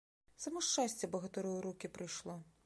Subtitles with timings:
[0.45, 2.41] Само шчасце багатыру ў рукі прыйшло.